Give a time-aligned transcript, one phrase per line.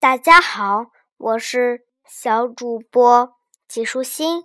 [0.00, 4.44] 大家好，我是小主播季舒心。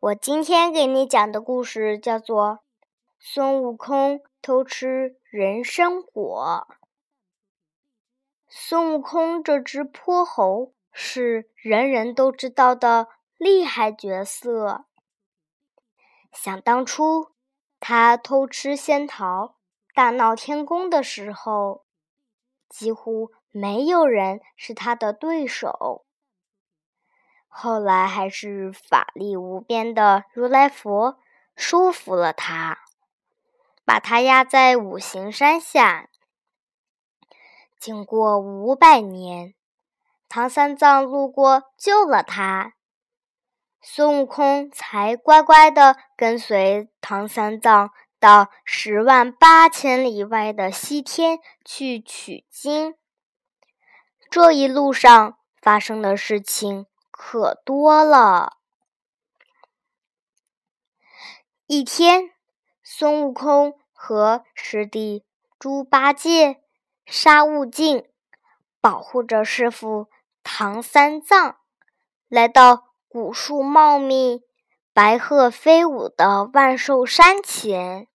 [0.00, 2.44] 我今天给你讲的故事叫做
[3.20, 6.66] 《孙悟空偷吃人参果》。
[8.48, 13.06] 孙悟空这只泼猴是人人都知道的
[13.36, 14.86] 厉害角色。
[16.32, 17.30] 想当初，
[17.78, 19.54] 他偷吃仙桃、
[19.94, 21.84] 大闹天宫的时候，
[22.68, 23.30] 几乎……
[23.56, 26.04] 没有人是他的对手。
[27.48, 31.18] 后来还是法力无边的如来佛
[31.56, 32.80] 收服了他，
[33.82, 36.10] 把他压在五行山下。
[37.78, 39.54] 经过五百年，
[40.28, 42.74] 唐三藏路过救了他，
[43.80, 52.94] 孙悟空才乖乖的跟随唐三藏到十万八千里外的西天去取经。
[54.30, 58.58] 这一路上发生的事情可多了。
[61.66, 62.30] 一天，
[62.82, 65.24] 孙悟空和师弟
[65.58, 66.62] 猪八戒、
[67.04, 68.08] 沙悟净
[68.80, 70.08] 保护着师傅
[70.44, 71.56] 唐三藏，
[72.28, 74.42] 来到古树茂密、
[74.92, 78.06] 白鹤飞舞的万寿山前。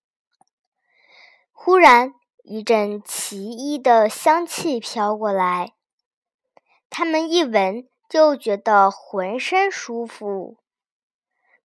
[1.52, 5.74] 忽然，一阵奇异的香气飘过来。
[6.94, 10.58] 他们一闻就觉得浑身舒服，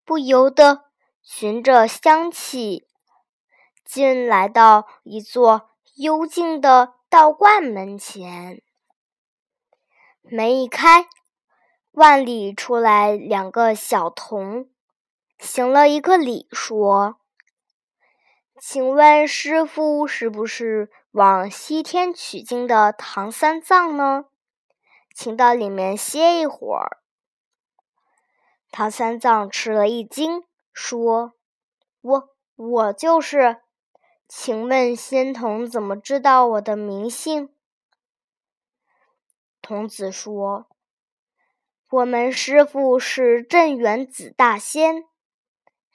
[0.05, 0.85] 不由得
[1.21, 2.87] 循着香气，
[3.85, 8.63] 进来到一座幽静的道观门前。
[10.23, 11.09] 门一开，
[11.91, 14.71] 万里出来两个小童，
[15.41, 17.17] 行了一个礼，说
[18.63, 24.27] ：“请问师傅是不是往西天取经的唐三藏呢？”
[25.19, 26.99] 请到里面歇一会儿。
[28.71, 31.33] 唐三藏吃了一惊，说
[32.03, 33.63] ：“我我就是，
[34.29, 37.49] 请问仙童怎么知道我的名姓？”
[39.63, 40.67] 童子说
[41.89, 45.07] ：“我们师傅是镇元子大仙，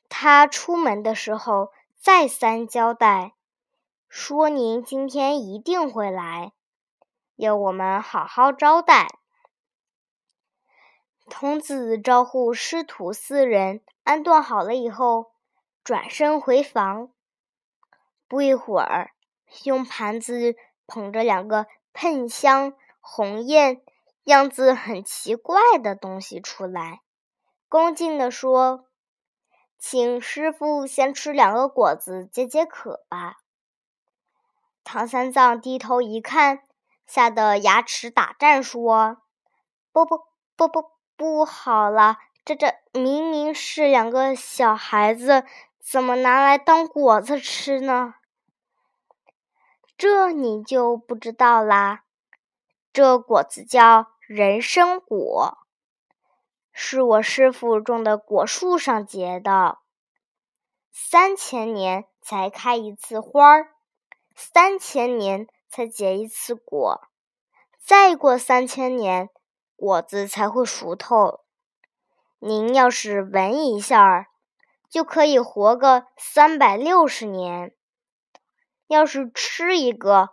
[0.10, 3.36] 他出门的时候再三交代，
[4.10, 6.54] 说您今天一定会来。”
[7.42, 9.08] 要我们好好招待。
[11.28, 15.32] 童子招呼师徒四人安顿好了以后，
[15.84, 17.12] 转身回房。
[18.28, 19.14] 不一会儿，
[19.64, 23.82] 用盘子捧着两个喷香、红艳、
[24.26, 27.02] 样子很奇怪的东西出来，
[27.68, 28.86] 恭敬地说
[29.80, 33.38] ：“请师傅先吃两个果子解解渴吧。”
[34.86, 36.62] 唐三藏低头一看。
[37.14, 39.18] 吓得牙齿打颤，说
[39.92, 40.20] ：“不不
[40.56, 42.18] 不不不好了！
[42.46, 45.44] 这这明明是两个小孩子，
[45.78, 48.16] 怎么拿来当果子吃呢？
[49.98, 52.06] 这你就不知道啦。
[52.94, 55.58] 这果子叫人参果，
[56.72, 59.80] 是我师傅种的果树上结的，
[60.94, 63.74] 三千年才开一次花儿，
[64.34, 67.08] 三千年。”才结一次果，
[67.80, 69.30] 再过三千年，
[69.78, 71.46] 果子才会熟透。
[72.40, 74.28] 您要是闻一下，
[74.90, 77.70] 就可以活个三百六十年；
[78.88, 80.32] 要是吃一个，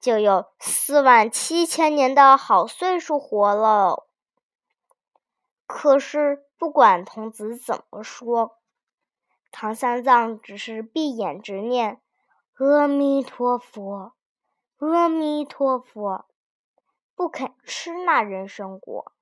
[0.00, 4.04] 就有四万七千年的好岁数活喽。
[5.66, 8.58] 可是，不管童子怎么说，
[9.50, 12.00] 唐三藏只是闭眼直念
[12.54, 14.12] ：“阿弥陀佛。”
[14.78, 16.24] 阿弥陀佛，
[17.16, 19.12] 不肯吃那人参果。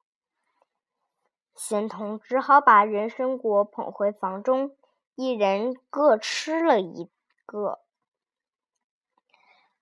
[1.54, 4.76] 仙童只好把人参果捧回房中，
[5.14, 7.10] 一人各吃了一
[7.46, 7.80] 个。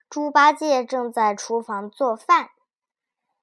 [0.09, 2.51] 猪八戒正在厨房做饭，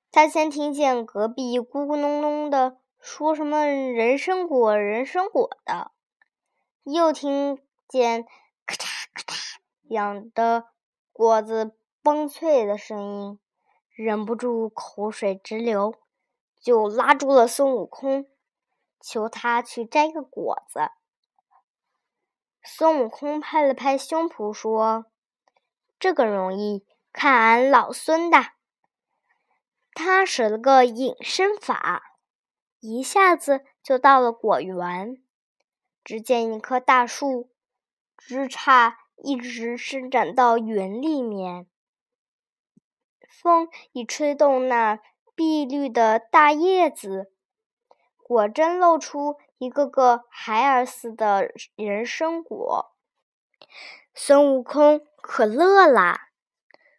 [0.09, 5.91] 他先听见隔壁咕咕哝哝的说什么人参果、人参果的，
[6.83, 8.25] 又听见
[8.65, 9.57] 咔嚓咔嚓
[9.89, 10.69] 样的
[11.11, 11.75] 果子。
[12.03, 13.39] 崩脆的声音，
[13.93, 15.93] 忍不住口水直流，
[16.59, 18.27] 就拉住了孙悟空，
[18.99, 20.89] 求他去摘个果子。
[22.63, 25.05] 孙悟空拍了拍胸脯说
[25.99, 28.37] ：“这个容易，看俺老孙的！”
[29.93, 32.17] 他使了个隐身法，
[32.79, 35.21] 一下子就到了果园。
[36.03, 37.51] 只见一棵大树，
[38.17, 41.67] 枝杈一直伸展到园里面。
[43.41, 44.99] 风一吹动那
[45.33, 47.31] 碧绿的大叶子，
[48.21, 52.93] 果真露出一个个孩儿似的人参果。
[54.13, 56.29] 孙悟空可乐啦，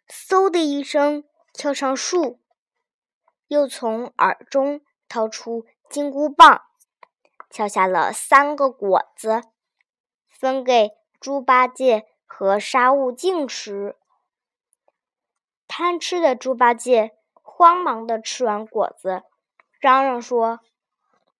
[0.09, 1.23] 嗖的一声
[1.53, 2.41] 跳上树，
[3.47, 6.63] 又从耳中掏出金箍棒，
[7.49, 9.41] 敲下了三个果子，
[10.27, 10.91] 分给
[11.21, 13.95] 猪八戒和沙悟净吃。
[15.75, 19.23] 贪吃的猪八戒慌忙的吃完果子，
[19.79, 20.59] 嚷嚷说：“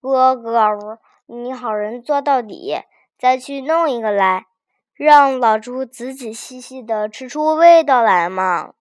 [0.02, 2.82] 哥哥，你好人做到底，
[3.16, 4.46] 再去弄一个来。”
[4.92, 8.74] 让老猪仔仔细细的吃出味道来嘛！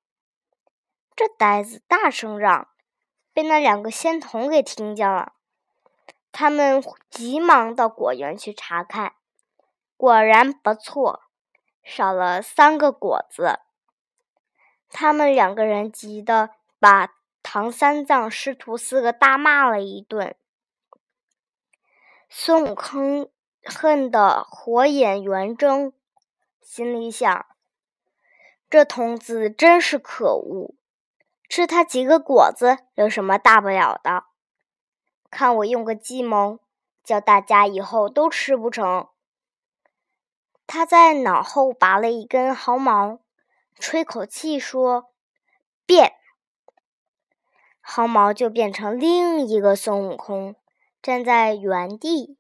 [1.15, 2.67] 这呆子大声嚷，
[3.31, 5.33] 被那两个仙童给听见了。
[6.31, 9.13] 他们急忙到果园去查看，
[9.97, 11.21] 果然不错，
[11.83, 13.59] 少了三个果子。
[14.94, 20.36] 他们两个人急得把唐三藏师徒四个大骂了一顿。
[22.30, 23.31] 孙悟空
[23.63, 25.92] 恨得火眼圆睁。
[26.62, 27.45] 心里想
[28.69, 30.75] ：“这童子真是可恶，
[31.50, 34.25] 吃他几个果子有什么大不了的？
[35.30, 36.60] 看我用个计谋，
[37.04, 39.07] 叫大家以后都吃不成。”
[40.66, 43.19] 他在脑后拔了一根毫毛，
[43.75, 45.12] 吹口气说
[45.86, 46.14] ：“变！”
[47.81, 50.56] 毫毛就变成另一个孙悟空，
[51.02, 52.38] 站在原地。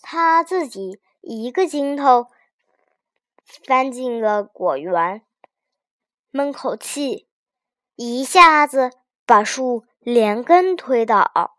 [0.00, 2.26] 他自己一个筋头。
[3.66, 5.22] 翻进了果园，
[6.30, 7.28] 闷口气，
[7.96, 8.92] 一下子
[9.26, 11.56] 把树连根推倒，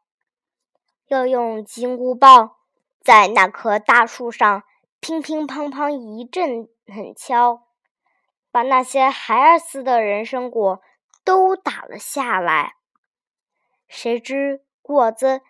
[1.08, 2.56] 又用金箍棒
[3.02, 4.64] 在那棵大树上
[5.00, 7.68] 乒乒乓乓一阵狠敲，
[8.54, 10.80] 把那些孩儿似的人参果
[11.24, 12.76] 都打了下来。
[13.88, 15.42] 谁知果子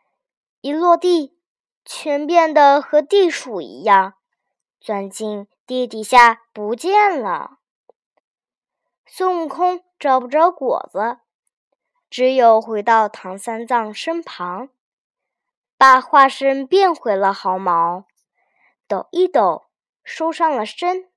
[0.62, 1.38] 一落地，
[1.84, 4.14] 全变得和地鼠一样，
[4.80, 5.50] 钻进。
[5.66, 7.60] 地底下不见了，
[9.06, 11.20] 孙悟空找不着果子，
[12.10, 14.70] 只有回到唐三藏身旁，
[15.78, 18.06] 把化身变回了毫毛，
[18.88, 19.68] 抖一抖，
[20.04, 21.10] 收上了身。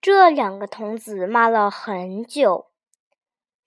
[0.00, 2.70] 这两个童子骂了很久，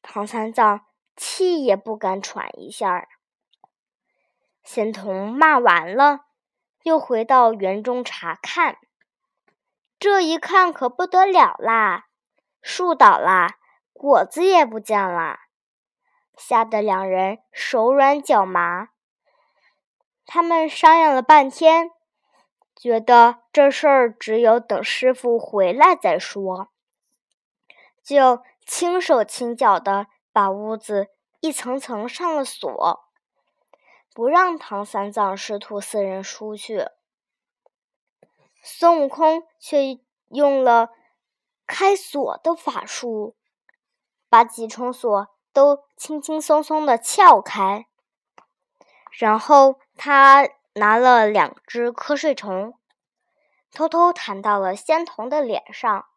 [0.01, 0.85] 唐三藏
[1.15, 3.07] 气也不敢喘一下。
[4.63, 6.21] 仙童骂完了，
[6.83, 8.77] 又回到园中查看。
[9.99, 12.07] 这一看可不得了啦！
[12.61, 13.57] 树倒啦，
[13.91, 15.41] 果子也不见啦，
[16.37, 18.89] 吓得两人手软脚麻。
[20.25, 21.91] 他们商量了半天，
[22.81, 26.71] 觉得这事儿只有等师傅回来再说，
[28.01, 31.09] 就轻手轻脚的把屋子
[31.41, 33.03] 一层层上了锁，
[34.15, 36.87] 不让唐三藏师徒四人出去。
[38.63, 39.99] 孙悟空却
[40.29, 40.89] 用了
[41.67, 43.35] 开锁的法术，
[44.27, 47.85] 把几重锁都轻轻松松的撬开。
[49.11, 52.73] 然后他拿了两只瞌睡虫，
[53.71, 56.07] 偷偷弹到了仙童的脸上。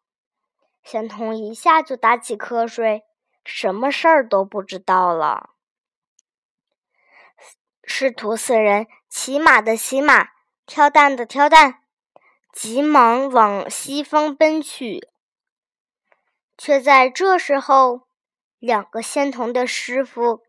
[0.83, 3.03] 仙童一下就打起瞌睡，
[3.43, 5.51] 什么事儿都不知道了。
[7.83, 10.29] 师徒四人骑马的骑马，
[10.65, 11.81] 挑担的挑担。
[12.51, 15.09] 急忙往西方奔去，
[16.57, 18.07] 却在这时候，
[18.59, 20.41] 两个仙童的师傅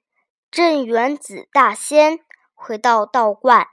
[0.48, 2.20] 镇元子大仙
[2.54, 3.66] 回到道观，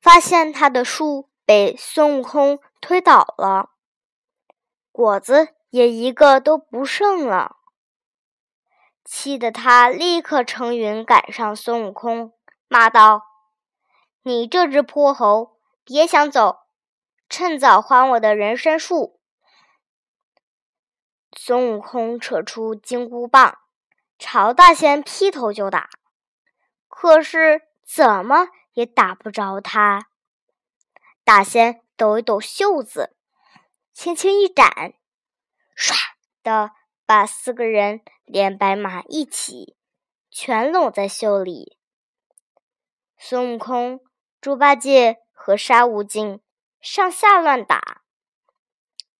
[0.00, 3.70] 发现他的树被孙悟空推倒了，
[4.92, 7.56] 果子也一个都不剩了，
[9.04, 12.32] 气得他立刻乘云赶上孙悟空，
[12.68, 13.22] 骂道
[14.22, 16.60] ：“你这只泼猴，别想走！”
[17.28, 19.20] 趁早还我的人参树！
[21.36, 23.58] 孙悟空扯出金箍棒，
[24.18, 25.90] 朝大仙劈头就打，
[26.88, 28.48] 可是怎么
[28.78, 30.08] 也打不着他。
[31.24, 33.16] 大仙抖一抖袖子，
[33.92, 34.94] 轻轻一展，
[35.76, 35.94] 唰
[36.44, 36.70] 的
[37.04, 39.76] 把四个人连白马一起
[40.30, 41.76] 全拢在袖里。
[43.16, 43.98] 孙悟空、
[44.40, 46.40] 猪八戒和沙悟净。
[46.80, 48.02] 上下乱打，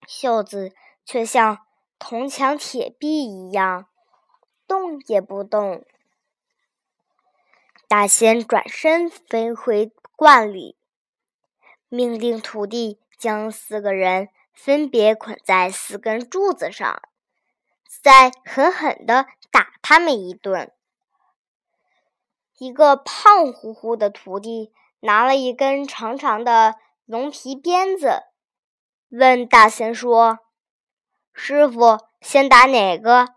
[0.07, 0.73] 袖子
[1.05, 1.67] 却像
[1.99, 3.89] 铜墙铁壁一样，
[4.69, 5.85] 动也不动。
[7.89, 10.77] 大仙转身飞回观里，
[11.89, 17.01] 命令徒弟将四个人分别捆在四根柱子上，
[18.03, 20.71] 再狠狠地打他们一顿。
[22.59, 26.75] 一个胖乎乎的徒弟拿了一根长长的
[27.07, 28.25] 龙皮鞭子，
[29.09, 30.41] 问大仙说
[31.33, 33.29] ：“师傅，先打哪个？”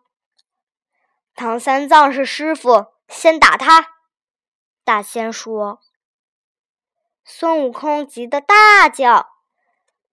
[1.35, 4.00] 唐三藏是师傅，先打他。
[4.91, 5.79] 大仙说。
[7.23, 9.29] 孙悟空急得大叫：“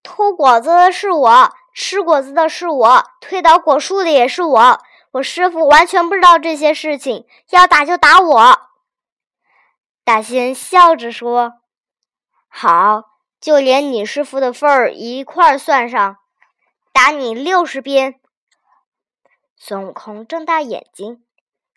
[0.04, 4.80] 偷果子的是我，吃果子的是我，推倒果树的也是我。
[5.14, 8.58] 我师傅完全不知道这些事情，要打就打我。”
[10.06, 11.54] 大仙笑着说
[12.47, 13.02] ：“好，
[13.40, 16.18] 就连你师傅的份儿一块儿算上，
[16.92, 18.20] 打你六十鞭。”
[19.58, 21.25] 孙悟空睁大眼睛，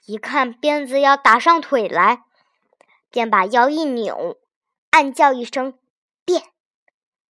[0.05, 2.25] 一看鞭子要打上腿来，
[3.12, 4.39] 便把腰一扭，
[4.89, 5.77] 暗叫一声
[6.25, 6.41] “变”，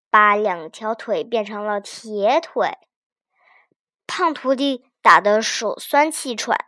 [0.09, 2.79] 把两条腿变成了铁腿。
[4.07, 6.67] 胖徒弟打得手酸气喘，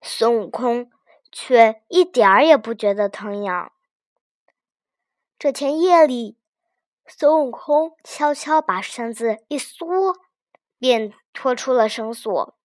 [0.00, 0.90] 孙悟空。
[1.36, 3.72] 却一点儿也不觉得疼痒。
[5.36, 6.38] 这天夜里，
[7.08, 10.14] 孙悟空悄悄把绳子一缩，
[10.78, 12.56] 便脱出了绳索，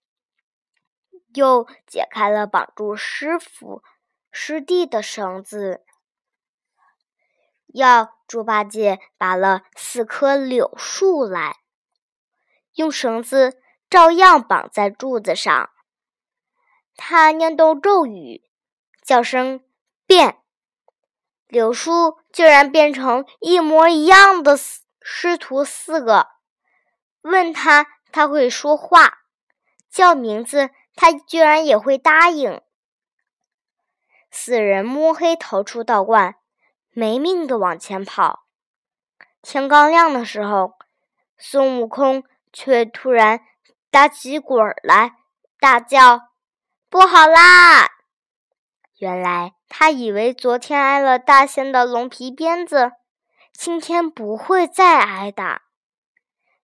[1.34, 3.82] 又解开了绑住师傅、
[4.32, 5.84] 师弟的绳子，
[7.68, 11.58] 要猪八戒拔了四棵柳树来，
[12.74, 15.70] 用绳子照样绑在柱子上。
[16.96, 18.46] 他念动咒语。
[19.02, 19.64] 叫声
[20.06, 20.38] 变，
[21.48, 24.56] 柳树居然变成一模一样的
[25.02, 26.28] 师徒四个。
[27.22, 29.10] 问他，他会说话；
[29.90, 32.62] 叫名字，他居然也会答应。
[34.32, 36.36] 四人摸黑逃出道观，
[36.92, 38.46] 没命的往前跑。
[39.42, 40.74] 天刚亮的时候，
[41.38, 43.42] 孙悟空却突然
[43.90, 45.16] 打起滚来，
[45.60, 46.30] 大叫
[46.90, 47.90] ：“不好啦！”
[49.00, 52.92] 原来他以为昨天挨了大仙的龙皮鞭子，
[53.54, 55.62] 今天不会再挨打。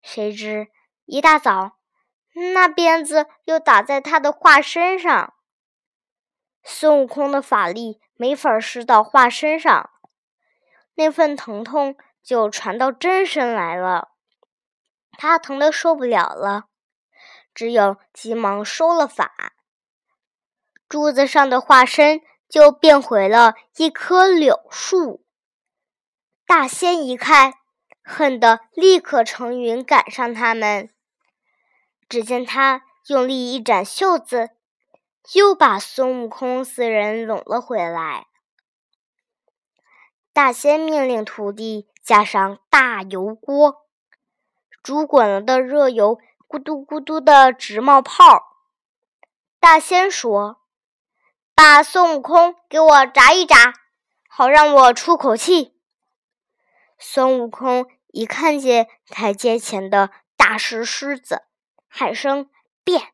[0.04, 0.68] 谁知
[1.06, 1.78] 一大早，
[2.54, 5.34] 那鞭子又打在他的化身上。
[6.68, 9.92] 孙悟空的法力没法施到化身上，
[10.96, 14.10] 那份疼痛就传到真身来了。
[15.12, 16.66] 他疼得受不了了，
[17.54, 19.54] 只有急忙收了法。
[20.90, 25.24] 柱子上的化身就变回了一棵柳树。
[26.48, 27.54] 大仙一看，
[28.04, 30.90] 恨得立刻乘云赶上他们。
[32.10, 34.52] 只见他用力一展袖子，
[35.34, 38.28] 又把孙悟空四人拢了回来。
[40.34, 43.88] 大仙命令徒弟加上大油锅，
[44.84, 48.44] 煮滚了的热油咕嘟咕嘟的直冒泡。
[49.60, 50.62] 大仙说。
[51.58, 53.76] 把孙悟空给我炸一炸，
[54.28, 55.80] 好让我出口气。
[57.00, 61.44] 孙悟空一看见台阶前的大石狮子，
[61.88, 62.50] 喊声
[62.84, 63.14] “变”，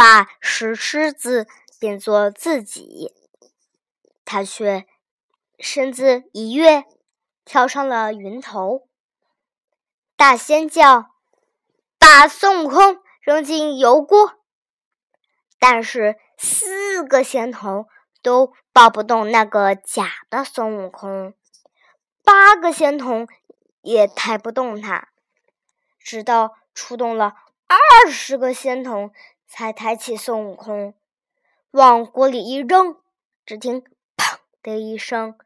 [0.00, 1.46] 把石狮子
[1.78, 3.12] 变作自己，
[4.24, 4.86] 他却
[5.58, 6.86] 身子一跃，
[7.44, 8.88] 跳上了云头。
[10.16, 11.10] 大仙叫
[12.00, 14.40] ：“把孙悟空扔进油锅。”
[15.60, 16.16] 但是。
[16.42, 17.86] 四个仙童
[18.22, 21.34] 都抱不动那个假的孙悟空，
[22.24, 23.28] 八个仙童
[23.82, 25.10] 也抬不动他，
[25.98, 27.34] 直到出动了
[27.66, 29.12] 二十个仙童，
[29.52, 30.94] 才抬起孙悟空，
[31.72, 32.96] 往锅里一扔，
[33.44, 33.82] 只听
[34.16, 35.36] “砰”的一声，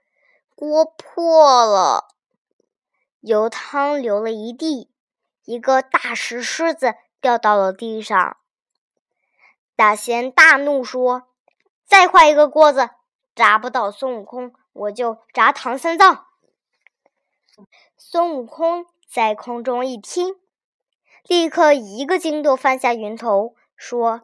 [0.54, 2.08] 锅破了，
[3.20, 4.92] 油汤流了一地，
[5.44, 8.37] 一个大石狮子掉到了地上。
[9.75, 11.30] 大仙大怒说
[11.87, 12.90] ：“再换一个锅子，
[13.34, 16.26] 砸不倒孙悟空，我就砸唐三藏。”
[17.96, 20.37] 孙悟空在空中一听，
[21.26, 24.23] 立刻一个筋斗翻下云头，说：“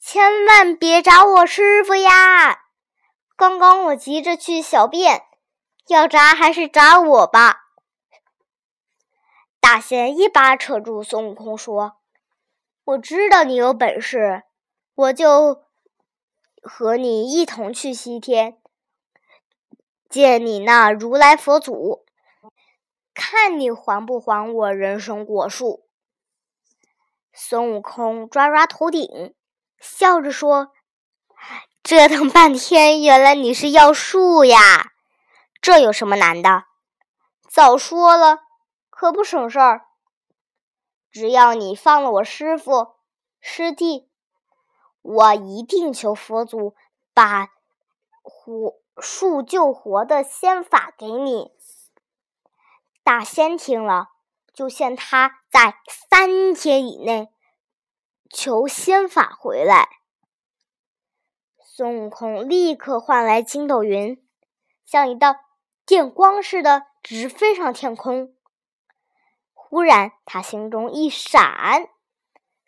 [0.00, 2.64] 千万别炸我师傅呀！
[3.36, 5.22] 刚刚我急着去小便，
[5.88, 7.62] 要炸还是炸我吧。”
[9.60, 11.96] 大仙一把扯住孙悟空，说
[12.84, 14.42] ：“我知道你有本事。”
[14.96, 15.64] 我就
[16.62, 18.62] 和你一同去西天，
[20.08, 22.04] 见你那如来佛祖，
[23.12, 25.83] 看你还不还我人参果树。
[27.36, 29.34] 孙悟空抓抓头顶，
[29.80, 30.72] 笑着说
[31.82, 34.92] ：“折腾半天，原来你是要树呀？
[35.60, 36.64] 这有什么难的？
[37.48, 38.38] 早说了，
[38.88, 39.86] 可不省事儿。
[41.10, 42.94] 只要你放了我师傅。”
[43.46, 44.08] 师弟，
[45.02, 46.74] 我一定求佛祖
[47.12, 47.48] 把
[48.22, 51.50] 活树救活的仙法给你。”
[53.04, 54.12] 大仙听了，
[54.54, 57.28] 就限他在三天以内
[58.30, 59.88] 求仙法回来。
[61.58, 64.24] 孙悟空立刻唤来筋斗云，
[64.84, 65.34] 像一道
[65.84, 68.34] 电光似的直飞上天空。
[69.52, 71.88] 忽然，他心中一闪，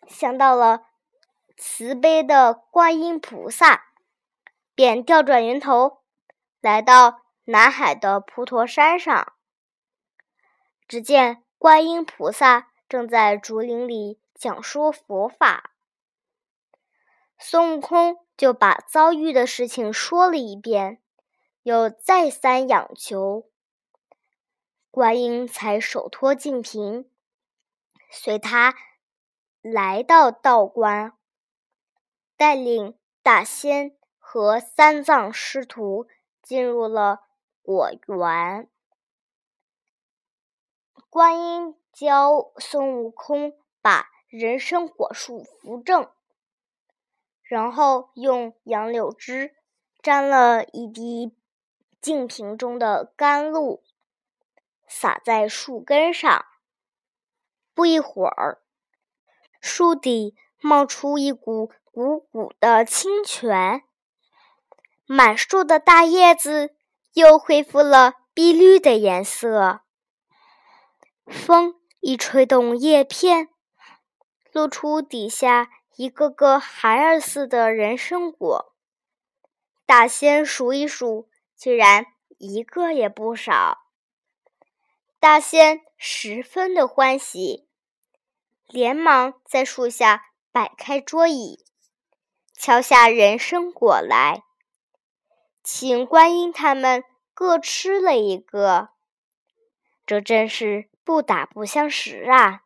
[0.07, 0.87] 想到了
[1.55, 3.85] 慈悲的观音菩萨，
[4.75, 6.03] 便调转云头，
[6.59, 9.33] 来到南海的普陀山上。
[10.85, 15.71] 只见观音菩萨正在竹林里讲说佛法，
[17.39, 21.01] 孙悟空就把遭遇的事情说了一遍，
[21.63, 23.49] 又再三央求。
[24.91, 27.09] 观音才手托净瓶，
[28.11, 28.75] 随他
[29.61, 31.13] 来到道观，
[32.35, 36.07] 带领大仙和三藏师徒
[36.41, 37.21] 进入了
[37.63, 38.69] 果园。
[41.09, 46.09] 观音教孙悟空把人参果树扶正，
[47.43, 49.55] 然后用杨柳枝
[50.01, 51.33] 沾了一滴
[52.01, 53.83] 净瓶中的甘露。
[54.85, 56.45] 洒在树根上，
[57.73, 58.61] 不一会儿，
[59.59, 63.83] 树底冒出一股汩汩的清泉，
[65.05, 66.75] 满树的大叶子
[67.13, 69.81] 又恢复了碧绿的颜色。
[71.27, 73.49] 风一吹动叶片，
[74.51, 78.73] 露出底下一个个孩儿似的人参果。
[79.85, 82.05] 大仙数一数，居然
[82.37, 83.79] 一个也不少。
[85.19, 87.67] 大仙十分的欢喜，
[88.67, 91.65] 连忙在树下摆开桌椅，
[92.53, 94.43] 敲下人参果来，
[95.63, 98.89] 请观音他们各吃了一个。
[100.05, 102.63] 这真是不打不相识啊！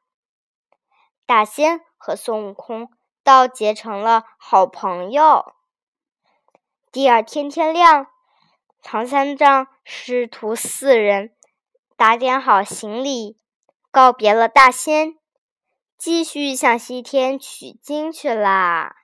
[1.28, 2.90] 大仙和孙悟空
[3.24, 5.54] 倒结成了好朋友。
[6.92, 8.08] 第二天天亮，
[8.82, 11.36] 唐三藏师徒四人。
[11.96, 13.38] 打点好行李，
[13.92, 15.20] 告别了大仙，
[15.96, 18.96] 继续向西天取经去啦。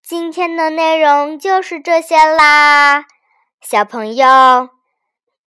[0.00, 3.04] 今天的内容就是这些啦，
[3.60, 4.77] 小朋友，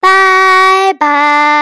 [0.02, 1.62] 拜拜。